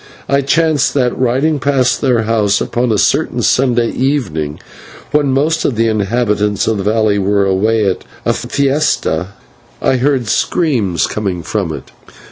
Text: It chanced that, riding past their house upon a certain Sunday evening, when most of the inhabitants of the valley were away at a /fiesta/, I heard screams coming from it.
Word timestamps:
It 0.27 0.47
chanced 0.47 0.95
that, 0.95 1.15
riding 1.15 1.59
past 1.59 2.01
their 2.01 2.23
house 2.23 2.59
upon 2.59 2.91
a 2.91 2.97
certain 2.97 3.43
Sunday 3.43 3.91
evening, 3.91 4.59
when 5.11 5.31
most 5.31 5.63
of 5.63 5.75
the 5.75 5.87
inhabitants 5.87 6.65
of 6.65 6.79
the 6.79 6.83
valley 6.83 7.19
were 7.19 7.45
away 7.45 7.85
at 7.85 8.03
a 8.25 8.31
/fiesta/, 8.31 9.27
I 9.79 9.97
heard 9.97 10.27
screams 10.27 11.05
coming 11.05 11.43
from 11.43 11.71
it. 11.71 11.91